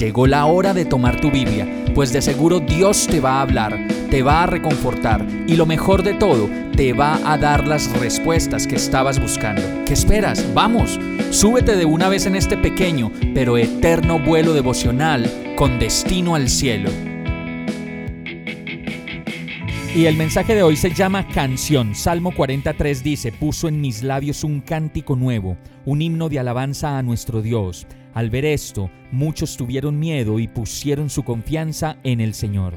[0.00, 3.86] Llegó la hora de tomar tu Biblia, pues de seguro Dios te va a hablar,
[4.08, 8.66] te va a reconfortar y lo mejor de todo, te va a dar las respuestas
[8.66, 9.60] que estabas buscando.
[9.84, 10.54] ¿Qué esperas?
[10.54, 16.48] Vamos, súbete de una vez en este pequeño pero eterno vuelo devocional con destino al
[16.48, 16.88] cielo.
[19.94, 21.94] Y el mensaje de hoy se llama Canción.
[21.94, 27.02] Salmo 43 dice, puso en mis labios un cántico nuevo, un himno de alabanza a
[27.02, 27.86] nuestro Dios.
[28.14, 32.74] Al ver esto, muchos tuvieron miedo y pusieron su confianza en el Señor.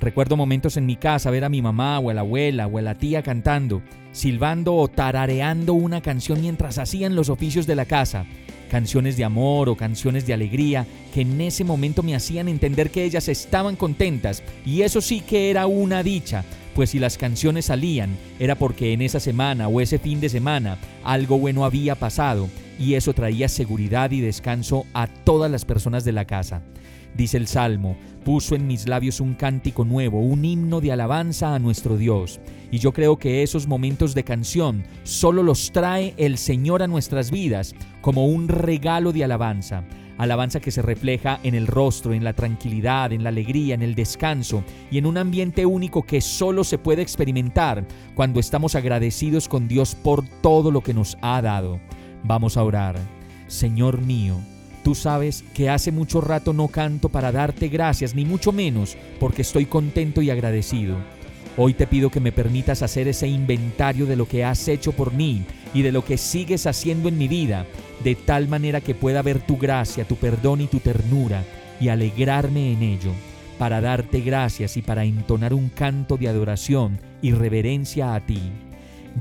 [0.00, 2.82] Recuerdo momentos en mi casa ver a mi mamá o a la abuela o a
[2.82, 8.26] la tía cantando, silbando o tarareando una canción mientras hacían los oficios de la casa
[8.66, 13.04] canciones de amor o canciones de alegría que en ese momento me hacían entender que
[13.04, 18.16] ellas estaban contentas y eso sí que era una dicha, pues si las canciones salían
[18.38, 22.94] era porque en esa semana o ese fin de semana algo bueno había pasado y
[22.94, 26.62] eso traía seguridad y descanso a todas las personas de la casa.
[27.16, 31.58] Dice el Salmo, puso en mis labios un cántico nuevo, un himno de alabanza a
[31.58, 32.40] nuestro Dios.
[32.70, 37.30] Y yo creo que esos momentos de canción solo los trae el Señor a nuestras
[37.30, 39.84] vidas como un regalo de alabanza.
[40.18, 43.94] Alabanza que se refleja en el rostro, en la tranquilidad, en la alegría, en el
[43.94, 49.68] descanso y en un ambiente único que solo se puede experimentar cuando estamos agradecidos con
[49.68, 51.80] Dios por todo lo que nos ha dado.
[52.26, 52.96] Vamos a orar.
[53.46, 54.36] Señor mío,
[54.82, 59.42] Tú sabes que hace mucho rato no canto para darte gracias, ni mucho menos porque
[59.42, 60.94] estoy contento y agradecido.
[61.56, 65.12] Hoy te pido que me permitas hacer ese inventario de lo que has hecho por
[65.12, 65.42] mí
[65.74, 67.66] y de lo que sigues haciendo en mi vida,
[68.04, 71.42] de tal manera que pueda ver tu gracia, tu perdón y tu ternura
[71.80, 73.10] y alegrarme en ello,
[73.58, 78.52] para darte gracias y para entonar un canto de adoración y reverencia a ti.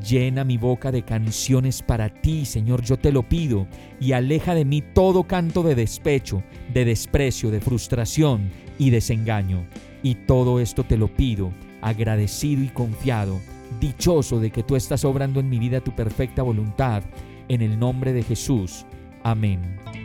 [0.03, 3.65] Llena mi boca de canciones para ti, Señor, yo te lo pido,
[3.99, 9.65] y aleja de mí todo canto de despecho, de desprecio, de frustración y desengaño.
[10.03, 11.51] Y todo esto te lo pido,
[11.81, 13.39] agradecido y confiado,
[13.79, 17.03] dichoso de que tú estás obrando en mi vida tu perfecta voluntad,
[17.47, 18.85] en el nombre de Jesús.
[19.23, 20.04] Amén.